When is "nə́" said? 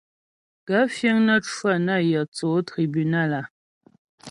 1.25-1.37